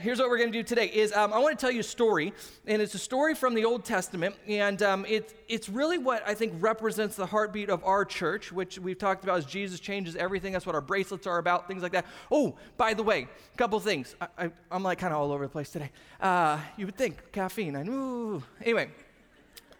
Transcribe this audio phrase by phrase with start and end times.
[0.00, 1.84] here's what we're going to do today is um, I want to tell you a
[1.84, 2.32] story,
[2.66, 6.34] and it's a story from the Old Testament, and um, it, it's really what I
[6.34, 10.52] think represents the heartbeat of our church, which we've talked about as Jesus changes everything.
[10.52, 12.06] That's what our bracelets are about, things like that.
[12.30, 14.16] Oh, by the way, a couple things.
[14.38, 15.90] I, am like kind of all over the place today.
[16.20, 17.76] Uh, you would think caffeine.
[17.76, 18.42] I know.
[18.62, 18.90] Anyway,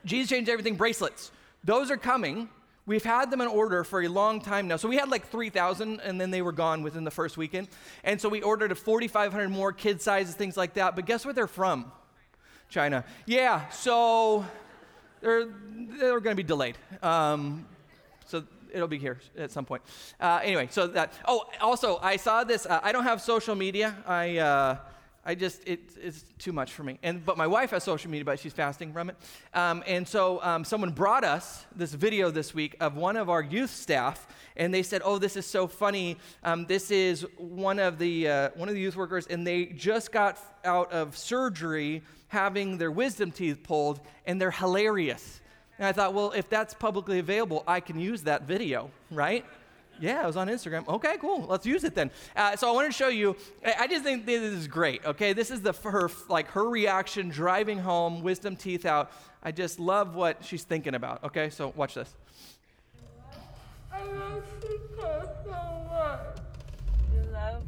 [0.04, 1.32] Jesus changed everything bracelets.
[1.64, 2.48] Those are coming
[2.90, 4.74] We've had them in order for a long time now.
[4.74, 7.68] So we had like 3,000 and then they were gone within the first weekend.
[8.02, 10.96] And so we ordered a 4,500 more kid sizes, things like that.
[10.96, 11.92] But guess where they're from?
[12.68, 13.04] China.
[13.26, 14.44] Yeah, so
[15.20, 15.46] they're,
[16.00, 16.78] they're going to be delayed.
[17.00, 17.64] Um,
[18.26, 18.42] so
[18.74, 19.82] it'll be here at some point.
[20.18, 21.12] Uh, anyway, so that.
[21.28, 22.66] Oh, also, I saw this.
[22.66, 23.94] Uh, I don't have social media.
[24.04, 24.38] I.
[24.38, 24.76] Uh,
[25.30, 26.98] I just, it, it's too much for me.
[27.04, 29.16] And, but my wife has social media, but she's fasting from it.
[29.54, 33.40] Um, and so um, someone brought us this video this week of one of our
[33.40, 36.16] youth staff, and they said, oh, this is so funny.
[36.42, 40.10] Um, this is one of, the, uh, one of the youth workers, and they just
[40.10, 45.40] got out of surgery having their wisdom teeth pulled, and they're hilarious.
[45.78, 49.44] And I thought, well, if that's publicly available, I can use that video, right?
[50.00, 50.88] Yeah, it was on Instagram.
[50.88, 51.46] Okay, cool.
[51.46, 52.10] Let's use it then.
[52.34, 53.36] Uh, so I wanted to show you.
[53.78, 55.04] I just think this is great.
[55.04, 59.12] Okay, this is the her like her reaction driving home, wisdom teeth out.
[59.42, 61.22] I just love what she's thinking about.
[61.24, 62.14] Okay, so watch this.
[63.92, 66.20] I love Chico so much.
[67.14, 67.62] You love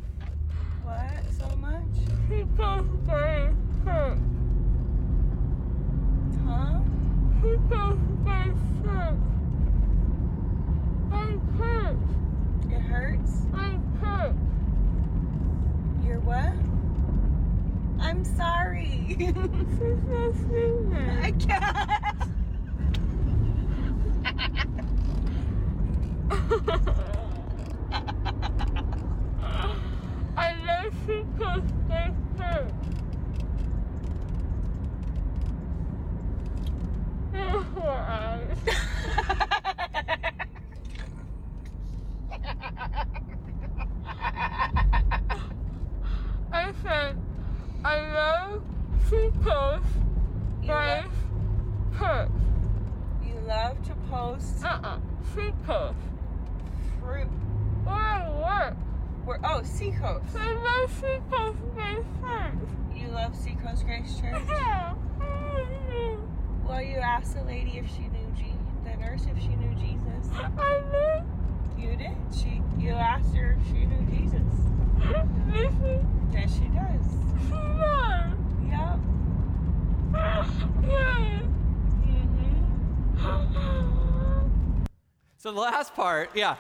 [0.85, 1.83] what so much?
[2.29, 3.53] Chico's very
[3.85, 4.19] hurt.
[6.47, 6.81] Huh?
[7.43, 9.17] Chico's very hurt.
[11.13, 11.97] I'm hurt.
[12.73, 13.33] It hurts?
[13.55, 14.35] I'm hurt.
[16.07, 16.53] You're what?
[18.05, 19.05] I'm sorry.
[19.19, 21.19] She's not sleeping.
[21.23, 22.29] I can't.
[30.37, 32.73] I love Chico's very hurt.
[37.35, 38.59] Your eyes.
[46.53, 47.17] I said,
[47.85, 48.63] I love
[49.09, 49.83] Chico's
[50.63, 51.11] You very love,
[51.95, 52.31] hurt.
[53.25, 54.99] you love to post Uh-uh.
[55.35, 55.95] Chico's.
[57.01, 57.29] fruit.
[57.85, 58.77] Where I work.
[59.25, 60.37] Where, oh, Seacoast.
[60.37, 62.55] I love Chico's very hurt.
[62.95, 64.43] You love Seacoast Grace Church?
[64.49, 64.95] Yeah.
[66.67, 68.55] Well, you asked the lady if she knew Je-
[68.85, 70.31] the nurse if she knew Jesus.
[70.33, 71.25] I love
[71.79, 72.17] You did.
[72.35, 72.63] She.
[72.79, 74.43] You asked her if she knew Jesus.
[75.51, 76.31] Listen.
[76.33, 77.07] Yes, she does.
[77.47, 78.37] She loves.
[78.65, 78.99] Yep.
[80.89, 81.41] Yeah.
[83.19, 84.85] Mm-hmm.
[85.37, 86.57] So the last part, yeah.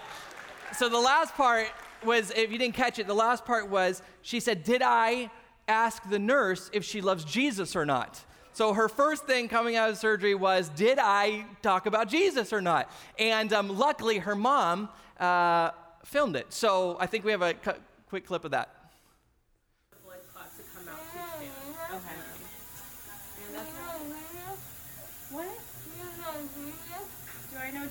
[0.76, 1.68] So the last part
[2.04, 5.30] was, if you didn't catch it, the last part was she said, Did I
[5.68, 8.20] ask the nurse if she loves Jesus or not?
[8.54, 12.60] So her first thing coming out of surgery was, Did I talk about Jesus or
[12.60, 12.90] not?
[13.18, 14.88] And um, luckily, her mom
[15.18, 15.70] uh,
[16.04, 16.52] filmed it.
[16.52, 18.81] So I think we have a cu- quick clip of that.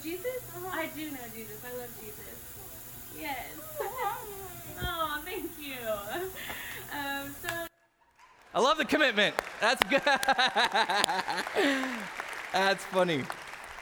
[0.03, 0.41] Do I know Jesus?
[0.73, 1.63] I do know Jesus.
[1.63, 2.35] I love Jesus.
[3.19, 3.50] Yes.
[4.81, 5.75] oh, thank you.
[6.91, 7.50] Um, so.
[8.53, 9.34] I love the commitment.
[9.59, 10.01] That's good.
[12.53, 13.23] That's funny.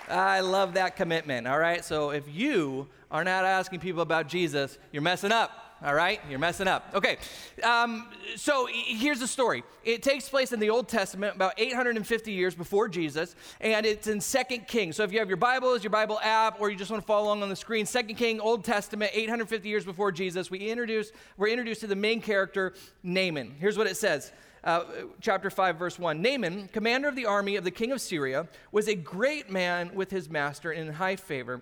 [0.10, 1.48] I love that commitment.
[1.48, 1.86] All right.
[1.86, 5.69] So if you are not asking people about Jesus, you're messing up.
[5.82, 6.20] All right?
[6.30, 6.92] You're messing up.
[6.94, 7.18] Okay.
[7.64, 9.64] Um, so here's the story.
[9.86, 14.20] It takes place in the Old Testament about 850 years before Jesus, and it's in
[14.20, 14.98] Second Kings.
[14.98, 17.28] So if you have your Bibles, your Bible app, or you just want to follow
[17.28, 21.48] along on the screen, Second King, Old Testament, 850 years before Jesus, we introduce, we're
[21.48, 23.56] introduced to the main character, Naaman.
[23.58, 24.34] Here's what it says.
[24.62, 24.84] Uh,
[25.22, 26.22] chapter 5, verse 1.
[26.22, 30.12] Naaman, commander of the army of the king of Syria, was a great man with
[30.12, 31.62] his master and in high favor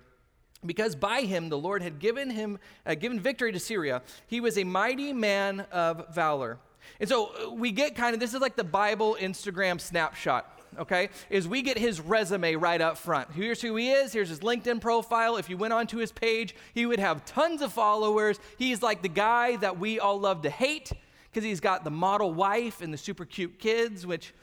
[0.65, 4.01] because by him the Lord had given him uh, given victory to Syria.
[4.27, 6.57] He was a mighty man of valor.
[6.99, 10.53] And so uh, we get kind of this is like the Bible Instagram snapshot.
[10.77, 13.31] Okay, is we get his resume right up front.
[13.31, 14.11] Here's who he is.
[14.11, 15.37] Here's his LinkedIn profile.
[15.37, 18.37] If you went onto his page, he would have tons of followers.
[18.57, 20.91] He's like the guy that we all love to hate
[21.31, 24.33] because he's got the model wife and the super cute kids, which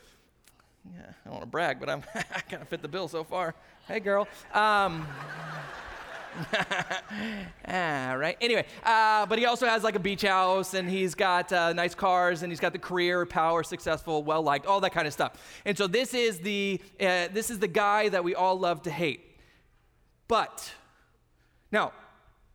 [0.92, 3.22] yeah, I don't want to brag, but I'm I kind of fit the bill so
[3.22, 3.54] far.
[3.86, 4.26] Hey, girl.
[4.52, 5.06] Um,
[7.68, 8.36] ah, right.
[8.40, 11.94] Anyway, uh, but he also has like a beach house, and he's got uh, nice
[11.94, 15.32] cars, and he's got the career, power, successful, well liked, all that kind of stuff.
[15.64, 18.90] And so this is the uh, this is the guy that we all love to
[18.90, 19.20] hate.
[20.28, 20.72] But
[21.70, 21.92] now,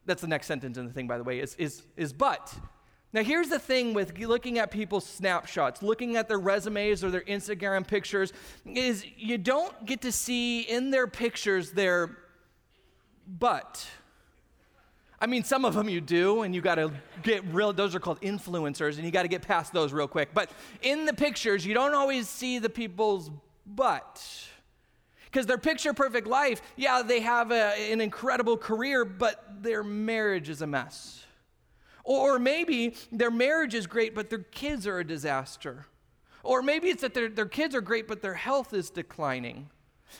[0.06, 2.54] that's the next sentence in the thing, by the way, is is is but.
[3.12, 7.22] Now, here's the thing with looking at people's snapshots, looking at their resumes or their
[7.22, 8.34] Instagram pictures,
[8.66, 12.18] is you don't get to see in their pictures their
[13.38, 13.88] butt.
[15.22, 16.92] I mean, some of them you do, and you got to
[17.24, 20.30] get real, those are called influencers, and you got to get past those real quick.
[20.34, 20.50] But
[20.82, 23.30] in the pictures, you don't always see the people's
[23.66, 24.24] butt.
[25.26, 30.50] Because their picture perfect life, yeah, they have a, an incredible career, but their marriage
[30.50, 31.26] is a mess.
[32.04, 35.86] Or maybe their marriage is great, but their kids are a disaster.
[36.42, 39.70] Or maybe it's that their, their kids are great, but their health is declining.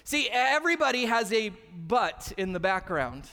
[0.04, 1.50] See, everybody has a
[1.88, 3.30] but in the background.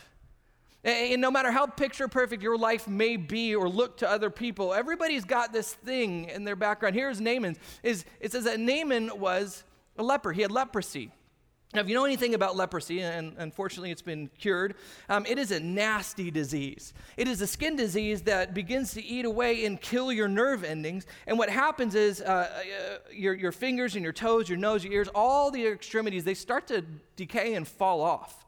[0.85, 4.73] And no matter how picture perfect your life may be or look to other people,
[4.73, 6.94] everybody's got this thing in their background.
[6.94, 7.56] Here's Naaman.
[7.82, 9.64] Is it says that Naaman was
[9.99, 10.32] a leper.
[10.32, 11.11] He had leprosy.
[11.76, 14.76] Now, if you know anything about leprosy, and unfortunately it's been cured,
[15.11, 16.94] um, it is a nasty disease.
[17.19, 21.06] It is a skin disease that begins to eat away and kill your nerve endings.
[21.26, 24.94] And what happens is uh, uh, your, your fingers and your toes, your nose, your
[24.94, 26.82] ears, all the extremities, they start to
[27.14, 28.46] decay and fall off.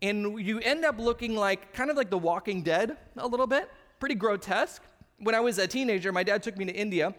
[0.00, 3.70] And you end up looking like kind of like the walking dead a little bit,
[3.98, 4.82] pretty grotesque.
[5.18, 7.14] When I was a teenager, my dad took me to India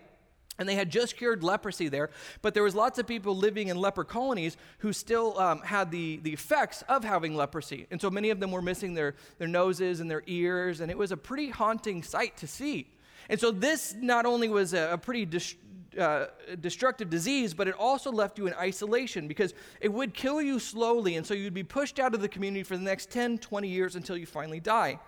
[0.57, 2.09] and they had just cured leprosy there
[2.41, 6.17] but there was lots of people living in leper colonies who still um, had the,
[6.23, 9.99] the effects of having leprosy and so many of them were missing their, their noses
[9.99, 12.87] and their ears and it was a pretty haunting sight to see
[13.29, 15.55] and so this not only was a, a pretty dis-
[15.97, 16.27] uh,
[16.59, 21.15] destructive disease, but it also left you in isolation because it would kill you slowly.
[21.15, 23.95] And so you'd be pushed out of the community for the next 10, 20 years
[23.95, 24.99] until you finally die.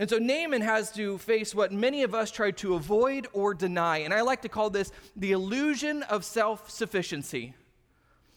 [0.00, 3.98] And so Naaman has to face what many of us try to avoid or deny.
[3.98, 7.52] And I like to call this the illusion of self sufficiency.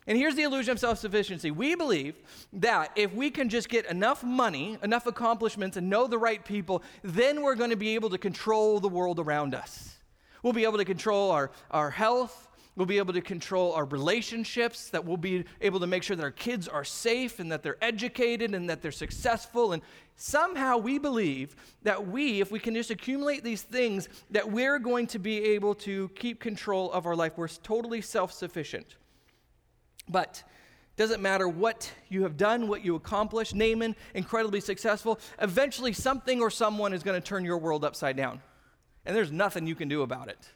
[0.06, 1.51] And here's the illusion of self sufficiency.
[1.51, 2.15] We believe
[2.51, 6.83] that if we can just get enough money, enough accomplishments, and know the right people,
[7.01, 9.95] then we're going to be able to control the world around us.
[10.44, 14.90] We'll be able to control our, our health, We'll be able to control our relationships,
[14.90, 17.78] that we'll be able to make sure that our kids are safe and that they're
[17.84, 19.74] educated and that they're successful.
[19.74, 19.84] And
[20.16, 25.06] somehow we believe that we, if we can just accumulate these things, that we're going
[25.08, 27.34] to be able to keep control of our life.
[27.36, 28.96] We're totally self sufficient.
[30.10, 30.44] But
[30.96, 36.50] doesn't matter what you have done, what you accomplish, Naaman, incredibly successful, eventually something or
[36.50, 38.42] someone is going to turn your world upside down.
[39.06, 40.50] And there's nothing you can do about it.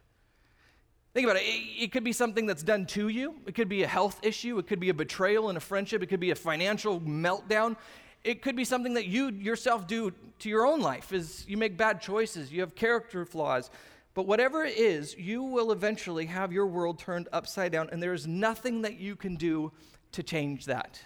[1.17, 1.45] Think about it.
[1.45, 1.85] it.
[1.85, 3.33] It could be something that's done to you.
[3.47, 4.59] It could be a health issue.
[4.59, 6.03] It could be a betrayal in a friendship.
[6.03, 7.75] It could be a financial meltdown.
[8.23, 11.75] It could be something that you yourself do to your own life is you make
[11.75, 12.53] bad choices.
[12.53, 13.71] You have character flaws.
[14.13, 18.13] But whatever it is, you will eventually have your world turned upside down, and there
[18.13, 19.71] is nothing that you can do
[20.11, 21.01] to change that.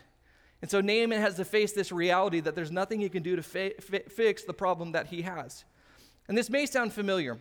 [0.62, 3.44] And so Naaman has to face this reality that there's nothing he can do to
[3.44, 5.64] fi- fi- fix the problem that he has.
[6.28, 7.38] And this may sound familiar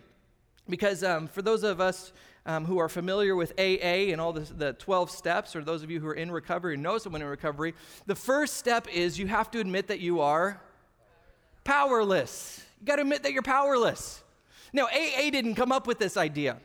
[0.69, 2.13] because um, for those of us
[2.45, 5.91] um, who are familiar with AA and all the, the 12 steps, or those of
[5.91, 7.73] you who are in recovery or know someone in recovery,
[8.07, 10.61] the first step is you have to admit that you are
[11.63, 12.63] powerless.
[12.79, 14.23] You got to admit that you're powerless.
[14.73, 16.57] Now, AA didn't come up with this idea.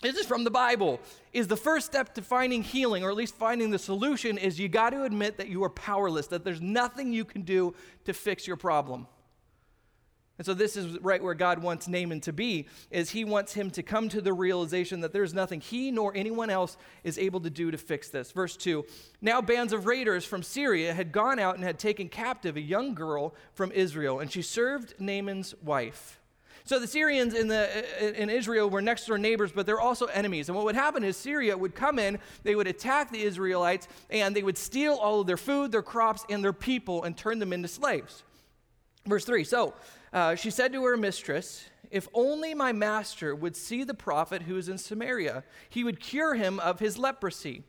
[0.00, 1.00] This is from the Bible.
[1.32, 4.68] Is the first step to finding healing, or at least finding the solution, is you
[4.68, 7.74] got to admit that you are powerless, that there's nothing you can do
[8.04, 9.08] to fix your problem.
[10.38, 13.70] And so this is right where God wants Naaman to be is he wants him
[13.72, 17.50] to come to the realization that there's nothing he nor anyone else is able to
[17.50, 18.30] do to fix this.
[18.30, 18.84] Verse 2.
[19.20, 22.94] Now bands of raiders from Syria had gone out and had taken captive a young
[22.94, 26.20] girl from Israel and she served Naaman's wife.
[26.68, 27.66] So the Syrians in, the,
[27.98, 30.50] uh, in Israel were next door neighbors, but they're also enemies.
[30.50, 34.36] And what would happen is Syria would come in, they would attack the Israelites, and
[34.36, 37.54] they would steal all of their food, their crops, and their people and turn them
[37.54, 38.22] into slaves.
[39.08, 39.74] Verse 3 So
[40.12, 44.56] uh, she said to her mistress, If only my master would see the prophet who
[44.56, 47.64] is in Samaria, he would cure him of his leprosy.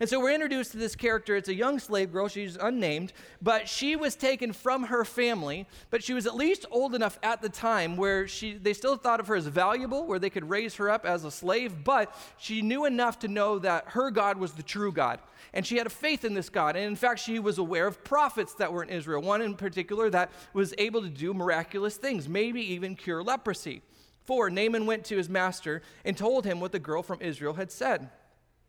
[0.00, 1.36] And so we're introduced to this character.
[1.36, 2.28] It's a young slave girl.
[2.28, 5.66] She's unnamed, but she was taken from her family.
[5.90, 9.20] But she was at least old enough at the time where she, they still thought
[9.20, 11.84] of her as valuable, where they could raise her up as a slave.
[11.84, 15.20] But she knew enough to know that her God was the true God
[15.54, 16.76] and she had a faith in this God.
[16.76, 20.10] And in fact, she was aware of prophets that were in Israel, one in particular
[20.10, 23.80] that was able to do miraculous things, maybe even cure leprosy.
[24.24, 27.70] For Naaman went to his master and told him what the girl from Israel had
[27.70, 28.10] said.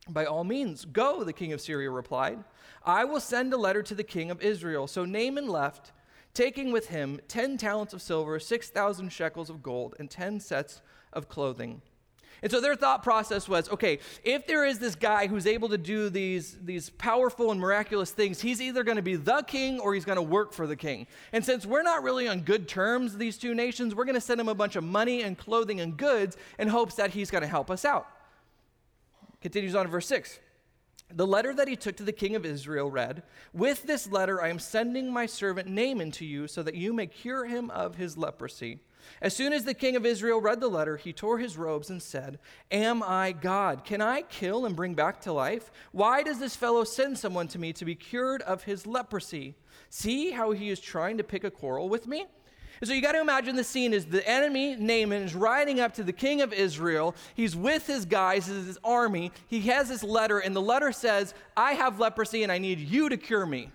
[0.10, 2.44] By all means, go, the king of Syria replied.
[2.84, 4.86] I will send a letter to the king of Israel.
[4.86, 5.92] So Naaman left,
[6.36, 10.82] taking with him 10 talents of silver, 6,000 shekels of gold, and 10 sets
[11.12, 11.82] of clothing.
[12.44, 15.78] And so their thought process was okay, if there is this guy who's able to
[15.78, 19.96] do these, these powerful and miraculous things, he's either going to be the king or
[19.96, 21.08] he's going to work for the king.
[21.32, 24.40] And since we're not really on good terms, these two nations, we're going to send
[24.40, 27.48] him a bunch of money and clothing and goods in hopes that he's going to
[27.48, 28.08] help us out.
[29.46, 30.40] Continues on verse 6.
[31.14, 33.22] The letter that he took to the king of Israel read,
[33.54, 37.06] With this letter I am sending my servant Naaman to you so that you may
[37.06, 38.80] cure him of his leprosy.
[39.22, 42.02] As soon as the king of Israel read the letter, he tore his robes and
[42.02, 42.40] said,
[42.72, 43.84] Am I God?
[43.84, 45.72] Can I kill and bring back to life?
[45.92, 49.54] Why does this fellow send someone to me to be cured of his leprosy?
[49.92, 52.26] See how he is trying to pick a quarrel with me?
[52.86, 55.96] And so you got to imagine the scene is the enemy, Naaman, is riding up
[55.96, 57.16] to the king of Israel.
[57.34, 59.32] He's with his guys, his army.
[59.48, 63.10] He has this letter, and the letter says, I have leprosy and I need you
[63.10, 63.72] to cure me.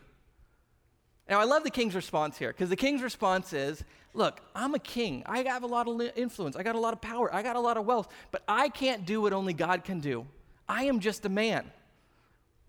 [1.29, 3.83] Now, I love the king's response here because the king's response is,
[4.15, 5.25] Look, I'm a king.
[5.27, 6.55] I have a lot of influence.
[6.55, 7.35] I got a lot of power.
[7.35, 8.07] I got a lot of wealth.
[8.31, 10.25] But I can't do what only God can do.
[10.69, 11.69] I am just a man.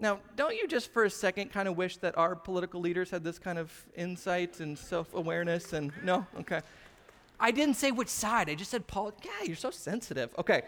[0.01, 3.23] Now, don't you just for a second kind of wish that our political leaders had
[3.23, 5.73] this kind of insight and self awareness?
[5.73, 6.25] And no?
[6.39, 6.61] Okay.
[7.39, 8.49] I didn't say which side.
[8.49, 10.33] I just said, Paul, yeah, you're so sensitive.
[10.39, 10.63] Okay.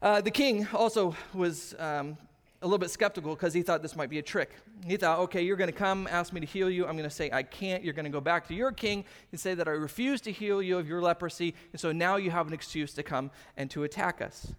[0.00, 2.16] Uh, the king also was um,
[2.62, 4.52] a little bit skeptical because he thought this might be a trick.
[4.86, 6.86] He thought, okay, you're going to come, ask me to heal you.
[6.86, 7.82] I'm going to say, I can't.
[7.82, 10.62] You're going to go back to your king and say that I refuse to heal
[10.62, 11.56] you of your leprosy.
[11.72, 14.52] And so now you have an excuse to come and to attack us.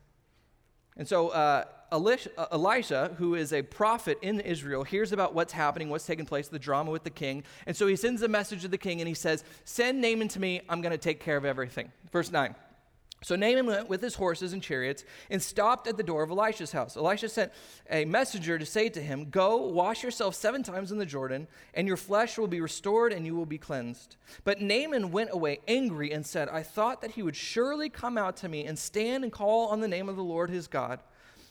[1.00, 5.90] And so uh, uh Elisha, who is a prophet in Israel, hears about what's happening,
[5.90, 7.44] what's taking place, the drama with the king.
[7.66, 10.40] And so he sends a message to the king and he says, Send Naaman to
[10.40, 10.62] me.
[10.70, 11.92] I'm going to take care of everything.
[12.12, 12.54] Verse 9.
[13.22, 16.72] So Naaman went with his horses and chariots and stopped at the door of Elisha's
[16.72, 16.96] house.
[16.96, 17.52] Elisha sent
[17.90, 21.88] a messenger to say to him, Go, wash yourself seven times in the Jordan, and
[21.88, 24.16] your flesh will be restored and you will be cleansed.
[24.46, 28.38] But Naaman went away angry and said, I thought that he would surely come out
[28.38, 31.02] to me and stand and call on the name of the Lord his God,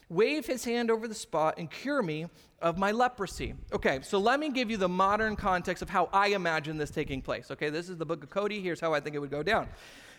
[0.09, 2.29] wave his hand over the spot, and cure me
[2.63, 3.55] of my leprosy.
[3.73, 7.21] Okay, so let me give you the modern context of how I imagine this taking
[7.21, 7.51] place.
[7.51, 8.63] Okay, this is the book of Cody.
[8.63, 9.69] Here's how I think it would go down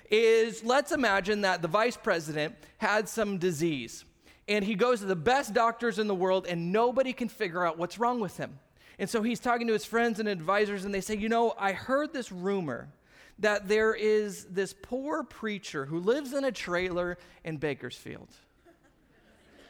[0.09, 4.05] is let's imagine that the vice president had some disease
[4.49, 7.77] and he goes to the best doctors in the world and nobody can figure out
[7.77, 8.59] what's wrong with him.
[8.97, 11.71] And so he's talking to his friends and advisors and they say, You know, I
[11.71, 12.89] heard this rumor
[13.37, 18.27] that there is this poor preacher who lives in a trailer in Bakersfield.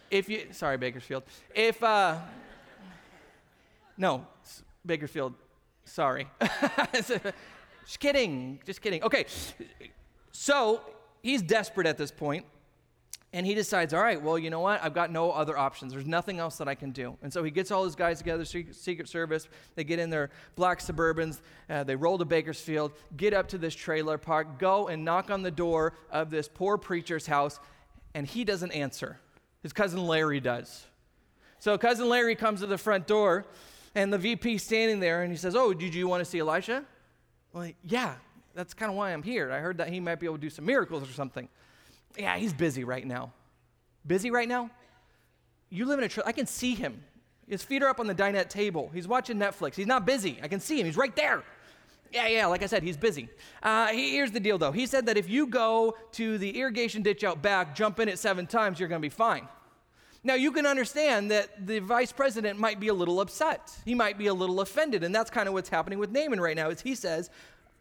[0.09, 1.23] If you, sorry, Bakersfield.
[1.53, 2.17] If, uh,
[3.95, 4.25] no,
[4.83, 5.35] Bakersfield,
[5.85, 6.27] sorry.
[6.93, 9.03] just kidding, just kidding.
[9.03, 9.25] Okay,
[10.31, 10.81] so
[11.21, 12.45] he's desperate at this point,
[13.31, 14.83] and he decides, all right, well, you know what?
[14.83, 15.93] I've got no other options.
[15.93, 17.15] There's nothing else that I can do.
[17.21, 19.47] And so he gets all his guys together, Secret Service.
[19.75, 21.41] They get in their black Suburbans.
[21.69, 25.43] Uh, they roll to Bakersfield, get up to this trailer park, go and knock on
[25.43, 27.59] the door of this poor preacher's house,
[28.15, 29.19] and he doesn't answer.
[29.61, 30.87] His cousin Larry does.
[31.59, 33.45] So cousin Larry comes to the front door,
[33.93, 36.85] and the VP standing there, and he says, "Oh, did you want to see Elisha?"
[37.53, 38.15] Well, yeah,
[38.59, 39.51] that's kind of why I'm here.
[39.51, 41.47] I heard that he might be able to do some miracles or something.
[42.17, 43.31] Yeah, he's busy right now.
[44.05, 44.69] Busy right now?
[45.69, 47.01] You live in a, tr- I can see him.
[47.47, 48.91] His feet are up on the dinette table.
[48.93, 49.75] He's watching Netflix.
[49.75, 50.39] He's not busy.
[50.43, 50.85] I can see him.
[50.85, 51.41] He's right there.
[52.11, 53.29] Yeah, yeah, like I said, he's busy.
[53.63, 54.73] Uh, he, here's the deal, though.
[54.73, 58.19] He said that if you go to the irrigation ditch out back, jump in it
[58.19, 59.47] seven times, you're going to be fine.
[60.21, 63.71] Now, you can understand that the vice president might be a little upset.
[63.85, 66.57] He might be a little offended, and that's kind of what's happening with Naaman right
[66.57, 66.69] now.
[66.69, 67.29] Is he says,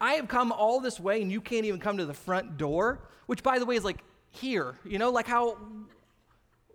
[0.00, 3.00] I have come all this way and you can't even come to the front door,
[3.26, 3.98] which, by the way, is like
[4.30, 5.58] here, you know, like how.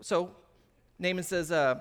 [0.02, 0.32] So
[1.00, 1.80] Naaman says, uh,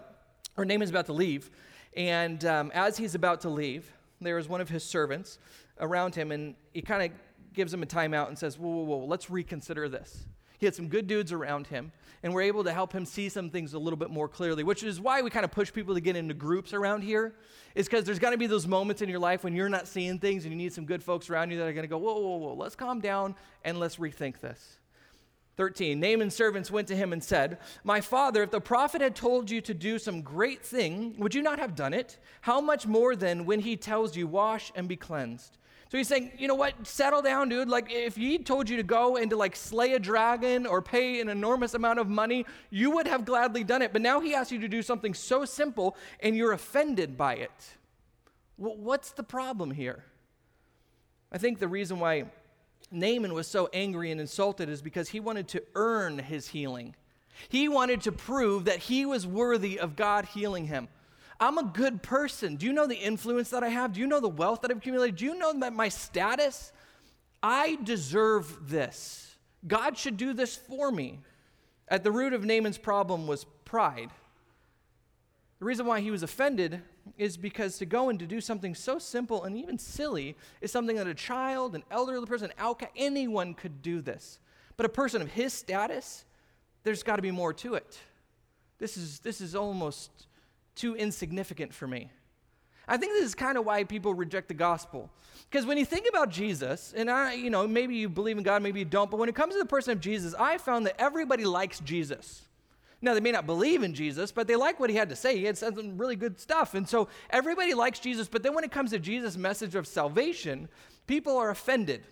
[0.57, 1.51] or Naaman's about to leave.
[1.97, 5.39] And um, as he's about to leave, there is one of his servants
[5.81, 7.19] around him, and he kind of
[7.53, 10.27] gives him a timeout and says, Whoa, whoa, whoa, let's reconsider this.
[10.63, 11.91] He had some good dudes around him,
[12.23, 14.85] and we're able to help him see some things a little bit more clearly, which
[14.85, 17.35] is why we kind of push people to get into groups around here.
[17.75, 20.21] Is because there's got to be those moments in your life when you're not seeing
[20.21, 22.17] things and you need some good folks around you that are going to go, whoa,
[22.17, 24.79] whoa, whoa, let's calm down and let's rethink this.
[25.57, 25.99] 13.
[25.99, 29.61] Naaman's servants went to him and said, My father, if the prophet had told you
[29.63, 32.19] to do some great thing, would you not have done it?
[32.43, 35.59] How much more then when he tells you, Wash and be cleansed?
[35.93, 36.87] So he's saying, you know what?
[36.87, 37.69] Settle down, dude.
[37.69, 41.21] Like, if he told you to go and to like slay a dragon or pay
[41.21, 43.93] an enormous amount of money, you would have gladly done it.
[43.93, 47.77] But now he asks you to do something so simple and you're offended by it.
[48.57, 50.03] What's the problem here?
[51.31, 52.25] I think the reason why
[52.91, 56.95] Naaman was so angry and insulted is because he wanted to earn his healing.
[57.51, 60.89] He wanted to prove that he was worthy of God healing him.
[61.43, 62.55] I'm a good person.
[62.55, 63.95] Do you know the influence that I have?
[63.95, 65.17] Do you know the wealth that I've accumulated?
[65.17, 66.73] Do you know that my status?
[67.43, 69.37] I deserve this.
[69.67, 71.19] God should do this for me.
[71.89, 74.11] At the root of Naaman's problem was pride.
[75.59, 76.81] The reason why he was offended
[77.19, 80.95] is because to go and to do something so simple and even silly is something
[80.95, 82.53] that a child, an elderly person,
[82.97, 84.39] anyone could do this.
[84.77, 86.25] But a person of his status,
[86.85, 87.99] there's got to be more to it.
[88.79, 90.29] This is, this is almost
[90.75, 92.11] too insignificant for me.
[92.89, 95.11] I think this is kind of why people reject the gospel.
[95.49, 98.63] Because when you think about Jesus, and I, you know, maybe you believe in God,
[98.63, 101.01] maybe you don't, but when it comes to the person of Jesus, I found that
[101.01, 102.43] everybody likes Jesus.
[103.01, 105.37] Now, they may not believe in Jesus, but they like what he had to say.
[105.37, 106.75] He had said some really good stuff.
[106.75, 110.69] And so everybody likes Jesus, but then when it comes to Jesus' message of salvation,
[111.09, 112.05] people are offended.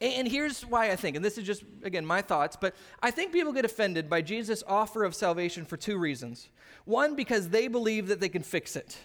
[0.00, 3.32] And here's why I think, and this is just, again, my thoughts, but I think
[3.32, 6.48] people get offended by Jesus' offer of salvation for two reasons.
[6.86, 8.96] One, because they believe that they can fix it.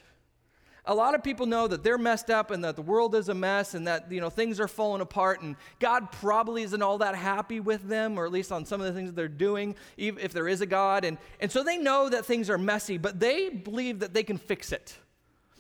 [0.88, 3.34] A lot of people know that they're messed up and that the world is a
[3.34, 7.16] mess and that you know things are falling apart and God probably isn't all that
[7.16, 10.48] happy with them or at least on some of the things they're doing if there
[10.48, 14.00] is a God and and so they know that things are messy but they believe
[14.02, 14.96] that they can fix it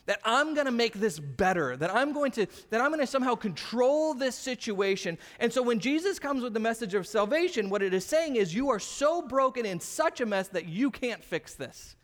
[0.05, 3.07] that I'm going to make this better, that I'm going to that I'm going to
[3.07, 5.17] somehow control this situation.
[5.39, 8.53] And so when Jesus comes with the message of salvation, what it is saying is
[8.53, 11.95] you are so broken in such a mess that you can't fix this.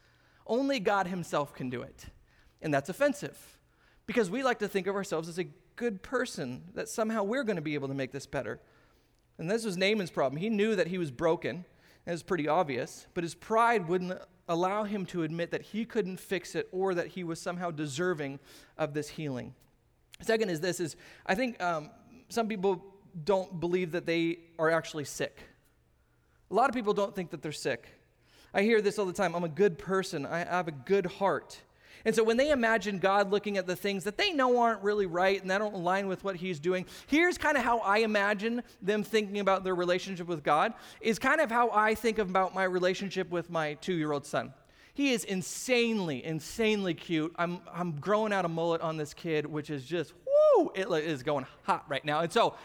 [0.47, 2.05] Only God himself can do it.
[2.61, 3.37] And that's offensive
[4.05, 7.55] because we like to think of ourselves as a good person, that somehow we're going
[7.55, 8.59] to be able to make this better.
[9.37, 10.39] And this was Naaman's problem.
[10.39, 11.65] He knew that he was broken, and
[12.05, 16.17] it was pretty obvious, but his pride wouldn't allow him to admit that he couldn't
[16.17, 18.39] fix it or that he was somehow deserving
[18.77, 19.53] of this healing.
[20.21, 20.95] Second is this is
[21.25, 21.89] I think um,
[22.29, 22.83] some people
[23.23, 25.39] don't believe that they are actually sick.
[26.49, 27.87] A lot of people don't think that they're sick.
[28.53, 29.35] I hear this all the time.
[29.35, 30.25] I'm a good person.
[30.25, 31.57] I have a good heart.
[32.05, 35.05] And so when they imagine God looking at the things that they know aren't really
[35.05, 38.63] right and that don't align with what he's doing, here's kind of how I imagine
[38.81, 42.63] them thinking about their relationship with God, is kind of how I think about my
[42.63, 44.53] relationship with my two year old son.
[44.93, 47.33] He is insanely, insanely cute.
[47.37, 51.23] I'm, I'm growing out a mullet on this kid, which is just, whoo, it is
[51.23, 52.19] going hot right now.
[52.19, 52.55] And so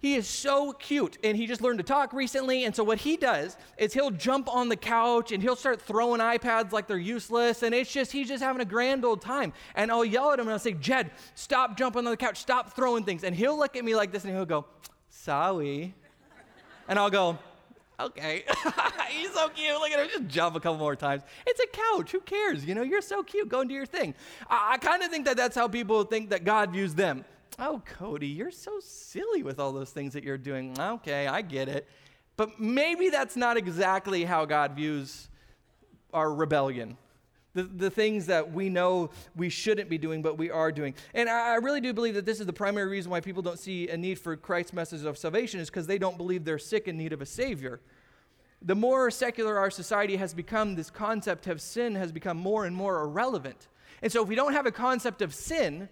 [0.00, 2.64] he is so cute, and he just learned to talk recently.
[2.64, 6.22] And so, what he does is he'll jump on the couch and he'll start throwing
[6.22, 7.62] iPads like they're useless.
[7.62, 9.52] And it's just, he's just having a grand old time.
[9.74, 12.74] And I'll yell at him and I'll say, Jed, stop jumping on the couch, stop
[12.74, 13.24] throwing things.
[13.24, 14.64] And he'll look at me like this and he'll go,
[15.10, 15.94] Sorry.
[16.88, 17.38] And I'll go,
[18.00, 18.44] Okay.
[19.10, 19.74] he's so cute.
[19.78, 21.22] Look at him just jump a couple more times.
[21.46, 22.12] It's a couch.
[22.12, 22.64] Who cares?
[22.64, 23.50] You know, you're so cute.
[23.50, 24.14] Go and do your thing.
[24.48, 27.26] I, I kind of think that that's how people think that God views them.
[27.58, 30.76] Oh, Cody, you're so silly with all those things that you're doing.
[30.78, 31.88] Okay, I get it.
[32.36, 35.28] But maybe that's not exactly how God views
[36.12, 36.96] our rebellion.
[37.52, 40.94] The, the things that we know we shouldn't be doing, but we are doing.
[41.14, 43.58] And I, I really do believe that this is the primary reason why people don't
[43.58, 46.86] see a need for Christ's message of salvation, is because they don't believe they're sick
[46.86, 47.80] in need of a Savior.
[48.62, 52.76] The more secular our society has become, this concept of sin has become more and
[52.76, 53.68] more irrelevant.
[54.00, 55.88] And so, if we don't have a concept of sin,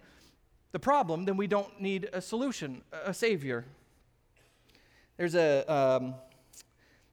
[0.73, 3.65] the problem, then we don't need a solution, a savior.
[5.17, 6.15] There's a, um,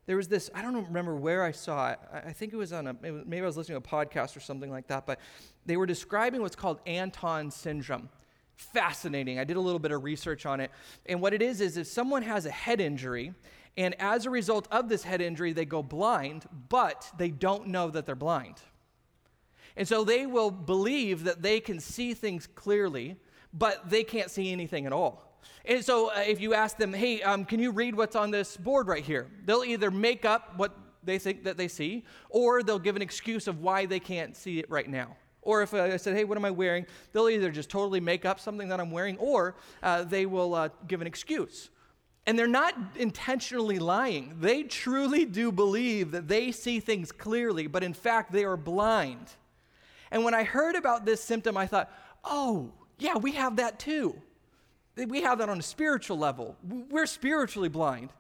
[0.06, 2.00] there was this, I don't remember where I saw it.
[2.14, 4.70] I think it was on a, maybe I was listening to a podcast or something
[4.70, 5.20] like that, but
[5.66, 8.10] they were describing what's called Anton syndrome.
[8.56, 9.40] Fascinating.
[9.40, 10.72] I did a little bit of research on it.
[11.08, 13.34] And what it is, is if someone has a head injury,
[13.78, 17.90] and as a result of this head injury, they go blind, but they don't know
[17.90, 18.62] that they're blind.
[19.76, 23.18] And so they will believe that they can see things clearly,
[23.58, 25.40] but they can't see anything at all.
[25.64, 28.58] And so uh, if you ask them, hey, um, can you read what's on this
[28.58, 29.28] board right here?
[29.46, 33.48] They'll either make up what they think that they see, or they'll give an excuse
[33.48, 35.16] of why they can't see it right now.
[35.42, 36.86] Or if uh, I said, hey, what am I wearing?
[37.14, 40.70] They'll either just totally make up something that I'm wearing, or uh, they will uh,
[40.88, 41.70] give an excuse.
[42.28, 44.38] And they're not intentionally lying.
[44.40, 49.28] They truly do believe that they see things clearly, but in fact, they are blind.
[50.10, 51.92] And when I heard about this symptom, I thought,
[52.24, 54.16] oh, yeah, we have that too.
[54.96, 56.56] We have that on a spiritual level.
[56.64, 58.12] We're spiritually blind.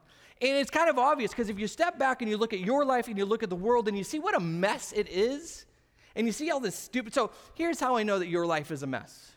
[0.41, 2.83] And it's kind of obvious because if you step back and you look at your
[2.83, 5.65] life and you look at the world and you see what a mess it is,
[6.15, 7.13] and you see all this stupid.
[7.13, 9.31] So here's how I know that your life is a mess.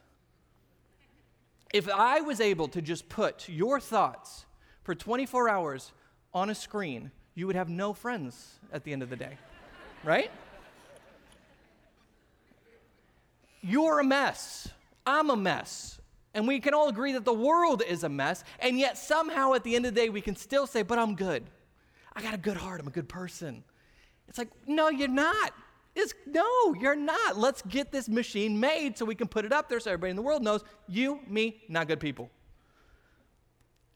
[1.73, 4.47] If I was able to just put your thoughts
[4.83, 5.93] for 24 hours
[6.33, 9.37] on a screen, you would have no friends at the end of the day,
[10.03, 10.31] right?
[13.61, 14.69] You're a mess.
[15.09, 16.01] I'm a mess.
[16.35, 18.45] And we can all agree that the world is a mess.
[18.61, 21.15] And yet, somehow, at the end of the day, we can still say, But I'm
[21.15, 21.45] good.
[22.15, 22.81] I got a good heart.
[22.81, 23.65] I'm a good person.
[24.29, 25.53] It's like, No, you're not.
[25.97, 27.39] It's, no, you're not.
[27.39, 30.17] Let's get this machine made so we can put it up there so everybody in
[30.17, 32.31] the world knows you, me, not good people.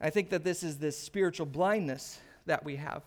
[0.00, 3.02] I think that this is this spiritual blindness that we have.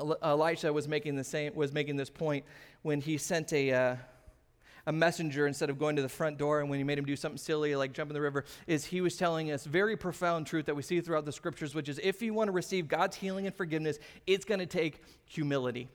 [0.00, 2.44] Elisha was making the same was making this point
[2.82, 3.96] when he sent a uh,
[4.86, 7.16] a messenger instead of going to the front door and when he made him do
[7.16, 10.66] something silly like jump in the river is he was telling us very profound truth
[10.66, 13.46] that we see throughout the scriptures which is if you want to receive God's healing
[13.46, 15.88] and forgiveness it's going to take humility.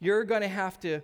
[0.00, 1.00] You're going to have to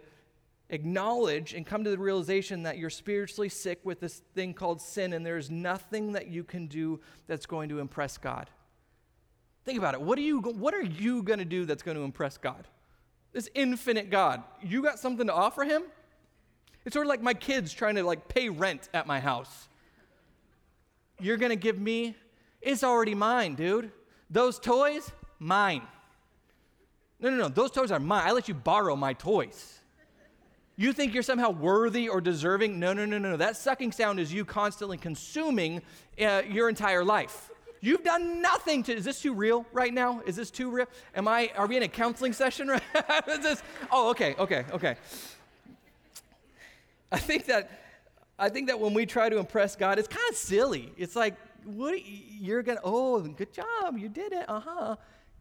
[0.68, 5.12] acknowledge and come to the realization that you're spiritually sick with this thing called sin
[5.12, 8.48] and there's nothing that you can do that's going to impress God.
[9.64, 10.00] Think about it.
[10.00, 12.66] What are you, what are you going to do that's going to impress God?
[13.32, 14.42] This infinite God.
[14.62, 15.82] You got something to offer him?
[16.84, 19.68] It's sort of like my kids trying to like pay rent at my house.
[21.20, 22.16] You're going to give me
[22.60, 23.90] it's already mine, dude.
[24.28, 25.82] Those toys, mine.
[27.18, 27.48] No, no, no.
[27.48, 28.26] Those toys are mine.
[28.26, 29.78] I let you borrow my toys.
[30.76, 32.78] You think you're somehow worthy or deserving?
[32.78, 33.36] No, no, no, no.
[33.36, 35.82] That sucking sound is you constantly consuming
[36.20, 37.50] uh, your entire life.
[37.82, 38.94] You've done nothing to.
[38.94, 40.22] Is this too real right now?
[40.26, 40.86] Is this too real?
[41.14, 41.50] Am I?
[41.56, 42.68] Are we in a counseling session?
[42.68, 42.82] Right?
[43.28, 43.62] is this?
[43.90, 44.96] Oh, okay, okay, okay.
[47.12, 47.70] I think that.
[48.38, 50.94] I think that when we try to impress God, it's kind of silly.
[50.96, 52.00] It's like, what?
[52.06, 52.80] You're gonna.
[52.82, 53.98] Oh, good job.
[53.98, 54.48] You did it.
[54.48, 54.96] Uh huh.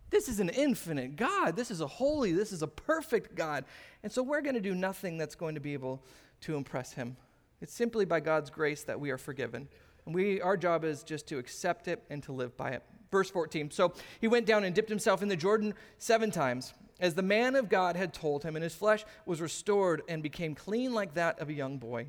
[0.09, 1.55] This is an infinite God.
[1.55, 3.65] This is a holy, this is a perfect God.
[4.03, 6.03] And so we're to do nothing that's going to be able
[6.41, 7.15] to impress him.
[7.61, 9.67] It's simply by God's grace that we are forgiven.
[10.05, 12.83] And we our job is just to accept it and to live by it.
[13.11, 13.71] Verse 14.
[13.71, 17.55] So he went down and dipped himself in the Jordan 7 times, as the man
[17.55, 21.39] of God had told him, and his flesh was restored and became clean like that
[21.39, 22.07] of a young boy.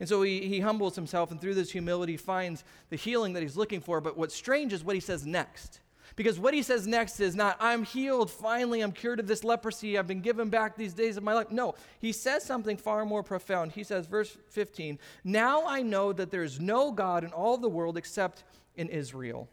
[0.00, 3.56] And so he, he humbles himself, and through this humility finds the healing that he's
[3.56, 4.00] looking for.
[4.00, 5.80] But what's strange is what he says next.
[6.16, 9.98] Because what he says next is not, I'm healed, finally, I'm cured of this leprosy,
[9.98, 11.50] I've been given back these days of my life.
[11.50, 13.72] No, he says something far more profound.
[13.72, 17.68] He says, verse 15, Now I know that there is no God in all the
[17.68, 19.48] world except in Israel.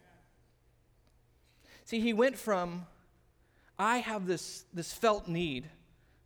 [1.84, 2.88] See, he went from,
[3.78, 5.70] I have this, this felt need,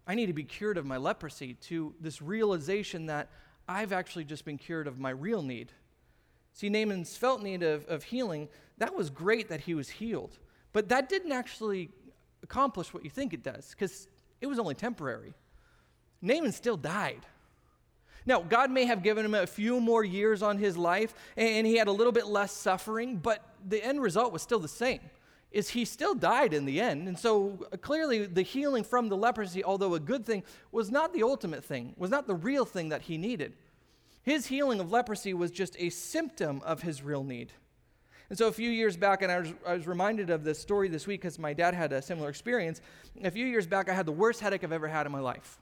[0.06, 3.30] I need to be cured of my leprosy, to this realization that
[3.68, 5.72] I've actually just been cured of my real need.
[6.54, 10.38] See, Naaman's felt need of, of healing that was great that he was healed.
[10.74, 11.90] But that didn't actually
[12.42, 14.08] accomplish what you think it does, because
[14.42, 15.34] it was only temporary.
[16.22, 17.26] Naaman still died.
[18.26, 21.78] Now, God may have given him a few more years on his life, and he
[21.78, 25.00] had a little bit less suffering, but the end result was still the same.
[25.52, 27.08] Is he still died in the end.
[27.08, 31.12] And so uh, clearly the healing from the leprosy, although a good thing, was not
[31.14, 33.54] the ultimate thing, was not the real thing that he needed.
[34.22, 37.52] His healing of leprosy was just a symptom of his real need.
[38.30, 40.88] And so a few years back, and I was, I was reminded of this story
[40.88, 42.80] this week because my dad had a similar experience.
[43.24, 45.60] A few years back, I had the worst headache I've ever had in my life.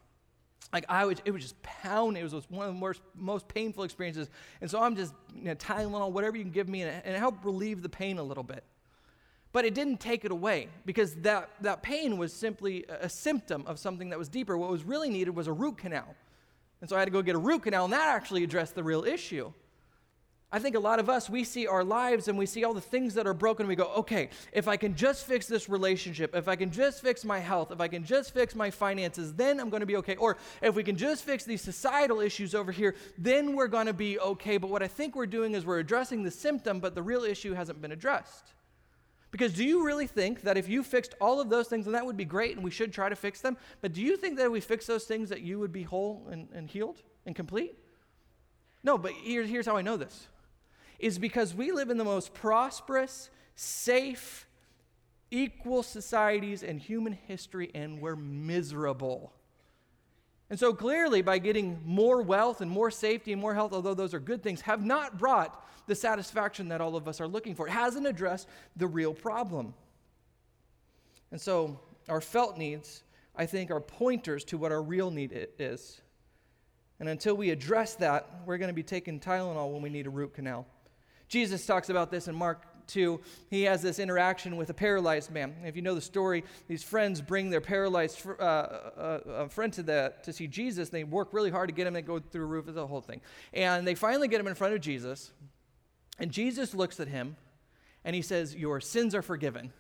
[0.73, 2.21] Like I was, it was just pounding.
[2.21, 4.30] It was one of the worst, most painful experiences.
[4.60, 7.19] And so I'm just you know, Tylenol, whatever you can give me, and, and it
[7.19, 8.65] helped relieve the pain a little bit.
[9.58, 13.80] But it didn't take it away because that, that pain was simply a, symptom of
[13.80, 14.56] something that was deeper.
[14.56, 16.13] What was really needed was a root canal.
[16.80, 18.84] And so I had to go get a root canal, and that actually addressed the
[18.84, 19.52] real issue.
[20.52, 22.82] I think a lot of us, we see our lives and we see all the
[22.82, 23.65] things that are broken.
[23.65, 27.26] We go, okay, if I can just fix this relationship, if I can just fix
[27.26, 30.17] my health, if I can just fix my finances, then I'm going to be okay.
[30.17, 33.93] Or if we can just fix these societal issues over here, then we're going to
[33.93, 34.58] be okay.
[34.58, 37.56] But what I think we're doing is we're addressing the symptom, but the real issue
[37.56, 38.54] hasn't been addressed.
[39.38, 42.04] Because do you really think that if you fixed all of those things, and that
[42.04, 44.47] would be great and we should try to fix them, but do you think that
[44.47, 47.78] if we fix those things that you would be whole and, and healed and complete?
[48.84, 50.28] No, but here, here's how I know this
[50.97, 54.47] is because we live in the most prosperous, safe,
[55.30, 59.34] equal societies in human history, and we're miserable.
[60.50, 64.14] And so clearly, by getting more wealth and more safety and more health, although those
[64.14, 67.68] are good things, have not brought the satisfaction that all of us are looking for.
[67.68, 69.74] It hasn't addressed the real problem.
[71.32, 73.04] And so, our felt needs,
[73.36, 76.02] I think, are pointers to what our real need is.
[77.00, 80.10] And until we address that, we're going to be taking Tylenol when we need a
[80.10, 80.66] root canal.
[81.28, 83.19] Jesus talks about this in Mark 2.
[83.50, 85.56] He has this interaction with a paralyzed man.
[85.63, 89.71] If you know the story, these friends bring their paralyzed fr- uh, uh, uh, friend
[89.73, 90.89] to, the, to see Jesus.
[90.89, 93.02] They work really hard to get him They go through a roof, of the whole
[93.02, 93.21] thing.
[93.54, 95.32] And they finally get him in front of Jesus.
[96.19, 97.36] And Jesus looks at him
[98.04, 99.71] and he says, Your sins are forgiven.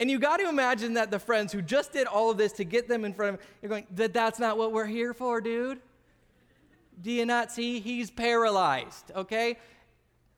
[0.00, 2.64] And you got to imagine that the friends who just did all of this to
[2.64, 5.40] get them in front of him, you're going, that that's not what we're here for,
[5.40, 5.80] dude.
[7.00, 7.80] Do you not see?
[7.80, 9.58] He's paralyzed, okay?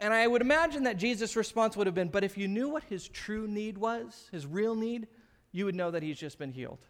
[0.00, 2.84] And I would imagine that Jesus' response would have been, But if you knew what
[2.84, 5.06] his true need was, his real need,
[5.52, 6.84] you would know that he's just been healed.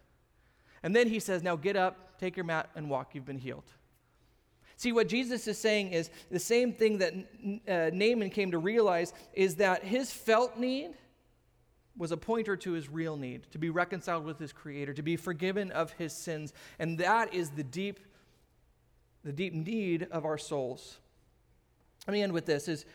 [0.83, 3.13] And then he says, Now get up, take your mat, and walk.
[3.13, 3.65] You've been healed.
[4.77, 7.13] See, what Jesus is saying is the same thing that
[7.67, 10.91] uh, Naaman came to realize is that his felt need
[11.97, 15.17] was a pointer to his real need to be reconciled with his creator, to be
[15.17, 16.53] forgiven of his sins.
[16.79, 17.99] And that is the deep,
[19.23, 20.97] the deep need of our souls.
[22.07, 22.85] Let me end with this is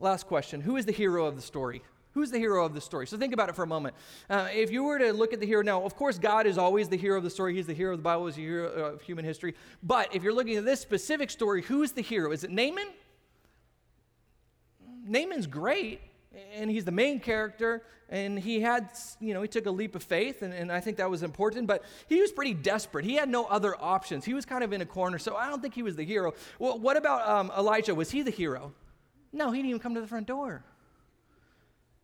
[0.00, 0.60] last question.
[0.60, 1.82] Who is the hero of the story?
[2.12, 3.06] Who's the hero of the story?
[3.06, 3.94] So think about it for a moment.
[4.28, 6.88] Uh, if you were to look at the hero, now, of course, God is always
[6.88, 7.54] the hero of the story.
[7.54, 9.54] He's the hero of the Bible, he's the hero of human history.
[9.82, 12.32] But if you're looking at this specific story, who's the hero?
[12.32, 12.88] Is it Naaman?
[15.06, 16.00] Naaman's great,
[16.52, 20.02] and he's the main character, and he had, you know, he took a leap of
[20.02, 23.04] faith, and, and I think that was important, but he was pretty desperate.
[23.04, 24.24] He had no other options.
[24.24, 26.34] He was kind of in a corner, so I don't think he was the hero.
[26.58, 27.94] Well, what about um, Elijah?
[27.94, 28.72] Was he the hero?
[29.32, 30.64] No, he didn't even come to the front door.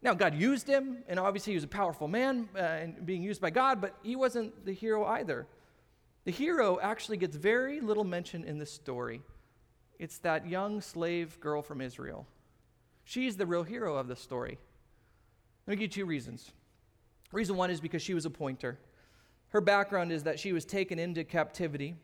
[0.02, 3.40] Now, God used him, and obviously he was a powerful man uh, and being used
[3.40, 5.46] by God, but he wasn't the hero either.
[6.24, 9.22] The hero actually gets very little mention in this story.
[9.98, 12.26] It's that young slave girl from Israel.
[13.04, 14.58] She's the real hero of the story.
[15.66, 16.50] Let me give you two reasons.
[17.32, 18.78] Reason one is because she was a pointer.
[19.48, 21.94] Her background is that she was taken into captivity.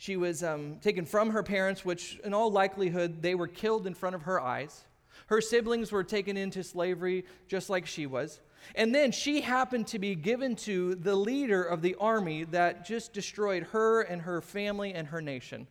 [0.00, 3.92] She was um, taken from her parents, which in all likelihood they were killed in
[3.92, 4.86] front of her eyes.
[5.26, 8.40] Her siblings were taken into slavery just like she was.
[8.74, 13.12] And then she happened to be given to the leader of the army that just
[13.12, 15.66] destroyed her and her family and her nation.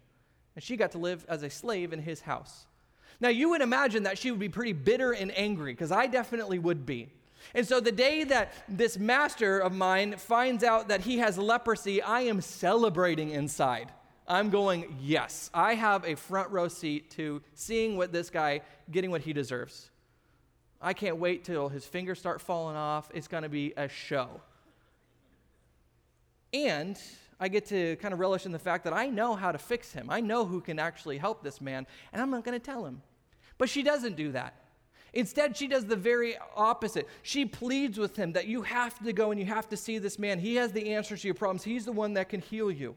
[0.53, 2.67] And she got to live as a slave in his house.
[3.19, 6.59] Now, you would imagine that she would be pretty bitter and angry, because I definitely
[6.59, 7.09] would be.
[7.55, 11.99] And so, the day that this master of mine finds out that he has leprosy,
[11.99, 13.91] I am celebrating inside.
[14.29, 18.61] I'm going, yes, I have a front row seat to seeing what this guy
[18.91, 19.89] getting what he deserves.
[20.79, 23.09] I can't wait till his fingers start falling off.
[23.13, 24.29] It's going to be a show.
[26.53, 26.97] And
[27.39, 29.91] I get to kind of relish in the fact that I know how to fix
[29.91, 30.07] him.
[30.09, 33.01] I know who can actually help this man, and I'm not going to tell him.
[33.57, 34.53] But she doesn't do that.
[35.13, 37.07] Instead, she does the very opposite.
[37.23, 40.19] She pleads with him that you have to go and you have to see this
[40.19, 40.37] man.
[40.37, 42.95] He has the answers to your problems, he's the one that can heal you.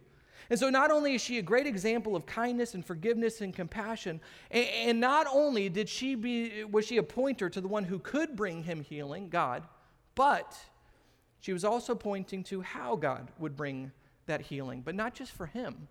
[0.51, 4.21] And so, not only is she a great example of kindness and forgiveness and compassion,
[4.51, 8.37] and, not only did she be, was she a pointer to the one who could
[8.37, 9.65] bring him healing, God,
[10.15, 10.57] but
[11.41, 13.91] she was also pointing to how God would bring
[14.27, 15.89] that healing, but not just for him,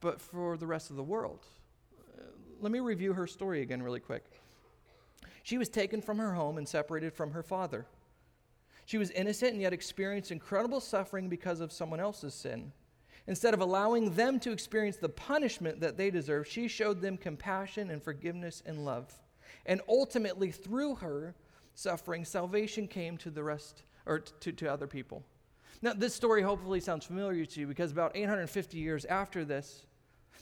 [0.00, 1.46] but for the rest of the world.
[2.18, 2.24] Uh,
[2.60, 4.24] let me review her story again, really quick.
[5.42, 7.86] She was taken from her home and separated from her father.
[8.86, 12.72] She was innocent and yet experienced incredible suffering because of someone else's sin.
[13.26, 17.90] Instead of allowing them to experience the punishment that they deserve, she showed them compassion
[17.90, 19.12] and forgiveness and love.
[19.64, 21.34] And ultimately, through her
[21.74, 25.24] suffering, salvation came to the rest, or to, to other people.
[25.80, 29.86] Now, this story hopefully sounds familiar to you because about 850 years after this,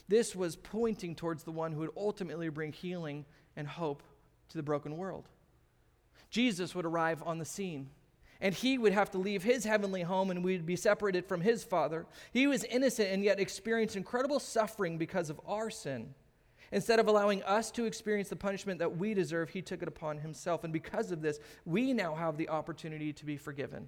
[0.07, 4.03] this was pointing towards the one who would ultimately bring healing and hope
[4.49, 5.29] to the broken world.
[6.29, 7.89] Jesus would arrive on the scene
[8.43, 11.63] and he would have to leave his heavenly home and we'd be separated from his
[11.63, 12.05] father.
[12.33, 16.13] He was innocent and yet experienced incredible suffering because of our sin.
[16.73, 20.17] Instead of allowing us to experience the punishment that we deserve, he took it upon
[20.17, 20.65] himself.
[20.65, 23.87] And because of this, we now have the opportunity to be forgiven.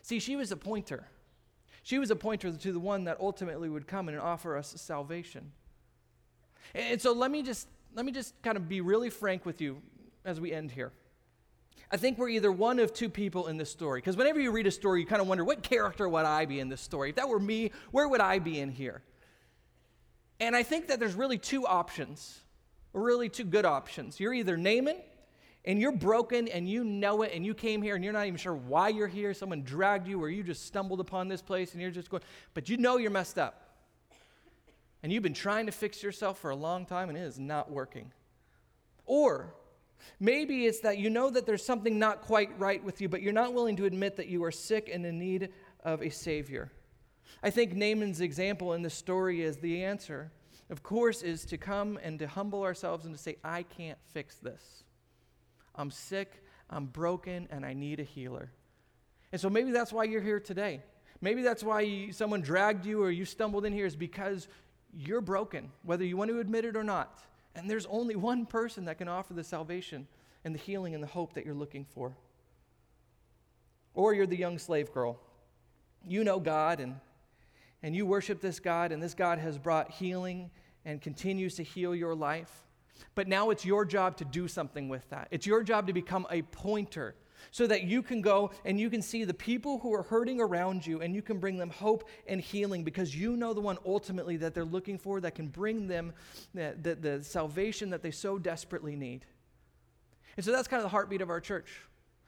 [0.00, 1.06] See, she was a pointer.
[1.82, 5.52] She was a pointer to the one that ultimately would come and offer us salvation.
[6.74, 9.82] And so let me just let me just kind of be really frank with you
[10.24, 10.92] as we end here.
[11.90, 14.00] I think we're either one of two people in this story.
[14.00, 16.60] Because whenever you read a story, you kind of wonder, what character would I be
[16.60, 17.10] in this story?
[17.10, 19.02] If that were me, where would I be in here?
[20.40, 22.40] And I think that there's really two options,
[22.92, 24.18] really two good options.
[24.18, 24.96] You're either Naaman,
[25.64, 28.36] and you're broken and you know it, and you came here and you're not even
[28.36, 29.32] sure why you're here.
[29.32, 32.68] Someone dragged you, or you just stumbled upon this place and you're just going, but
[32.68, 33.60] you know you're messed up.
[35.02, 37.70] And you've been trying to fix yourself for a long time and it is not
[37.70, 38.10] working.
[39.06, 39.54] Or
[40.20, 43.32] Maybe it's that you know that there's something not quite right with you, but you're
[43.32, 45.50] not willing to admit that you are sick and in need
[45.84, 46.70] of a Savior.
[47.42, 50.32] I think Naaman's example in the story is the answer,
[50.70, 54.36] of course, is to come and to humble ourselves and to say, I can't fix
[54.36, 54.84] this.
[55.74, 58.50] I'm sick, I'm broken, and I need a healer.
[59.32, 60.80] And so maybe that's why you're here today.
[61.20, 64.48] Maybe that's why you, someone dragged you or you stumbled in here, is because
[64.92, 67.18] you're broken, whether you want to admit it or not.
[67.54, 70.06] And there's only one person that can offer the salvation
[70.44, 72.16] and the healing and the hope that you're looking for.
[73.94, 75.20] Or you're the young slave girl.
[76.06, 76.96] You know God and,
[77.82, 80.50] and you worship this God, and this God has brought healing
[80.84, 82.66] and continues to heal your life.
[83.14, 85.28] But now it's your job to do something with that.
[85.30, 87.14] It's your job to become a pointer
[87.50, 90.86] so that you can go and you can see the people who are hurting around
[90.86, 94.36] you and you can bring them hope and healing because you know the one ultimately
[94.36, 96.12] that they're looking for that can bring them
[96.54, 99.24] the, the, the salvation that they so desperately need.
[100.36, 101.80] And so that's kind of the heartbeat of our church.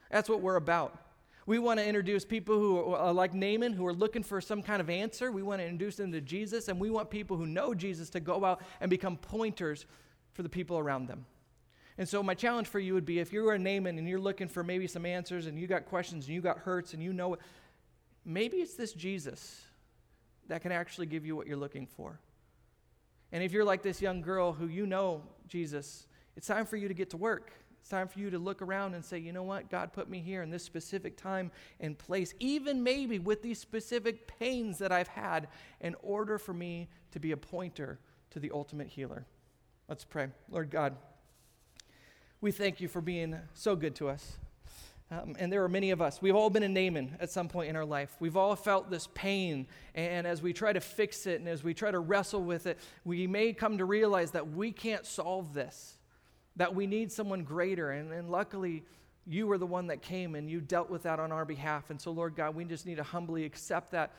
[0.09, 0.97] That's what we're about.
[1.45, 4.81] We want to introduce people who are like Naaman, who are looking for some kind
[4.81, 5.31] of answer.
[5.31, 8.19] We want to introduce them to Jesus, and we want people who know Jesus to
[8.19, 9.85] go out and become pointers
[10.33, 11.25] for the people around them.
[11.97, 14.47] And so, my challenge for you would be if you're a Naaman and you're looking
[14.47, 17.33] for maybe some answers and you got questions and you got hurts and you know
[17.33, 17.39] it,
[18.23, 19.63] maybe it's this Jesus
[20.47, 22.19] that can actually give you what you're looking for.
[23.31, 26.87] And if you're like this young girl who you know Jesus, it's time for you
[26.87, 27.51] to get to work.
[27.81, 29.69] It's time for you to look around and say, you know what?
[29.69, 34.27] God put me here in this specific time and place, even maybe with these specific
[34.27, 35.47] pains that I've had,
[35.81, 37.99] in order for me to be a pointer
[38.31, 39.25] to the ultimate healer.
[39.87, 40.27] Let's pray.
[40.49, 40.95] Lord God,
[42.39, 44.37] we thank you for being so good to us.
[45.09, 46.21] Um, and there are many of us.
[46.21, 48.15] We've all been a Naaman at some point in our life.
[48.19, 49.65] We've all felt this pain.
[49.95, 52.77] And as we try to fix it and as we try to wrestle with it,
[53.05, 55.97] we may come to realize that we can't solve this,
[56.57, 57.91] that we need someone greater.
[57.91, 58.83] And, and luckily,
[59.25, 61.89] you were the one that came and you dealt with that on our behalf.
[61.89, 64.11] And so, Lord God, we just need to humbly accept that,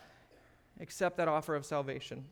[0.81, 2.25] accept that offer of salvation.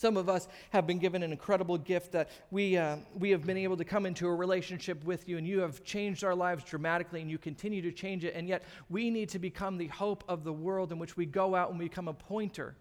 [0.00, 3.58] Some of us have been given an incredible gift that we, uh, we have been
[3.58, 7.20] able to come into a relationship with you, and you have changed our lives dramatically,
[7.20, 8.34] and you continue to change it.
[8.34, 11.54] And yet, we need to become the hope of the world in which we go
[11.54, 12.74] out and we become a pointer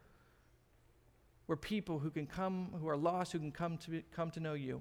[1.48, 4.54] where people who can come, who are lost, who can come to, come to know
[4.54, 4.80] you.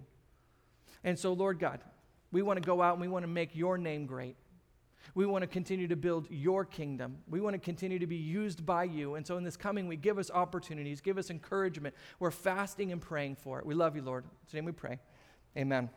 [1.03, 1.81] And so, Lord God,
[2.31, 4.37] we want to go out and we want to make your name great.
[5.15, 7.19] We want to continue to build your kingdom.
[7.29, 9.15] We want to continue to be used by you.
[9.15, 11.95] And so in this coming week, give us opportunities, give us encouragement.
[12.19, 13.67] We're fasting and praying for it.
[13.67, 14.25] We love you, Lord.
[14.25, 14.99] In name we pray.
[15.57, 15.91] Amen.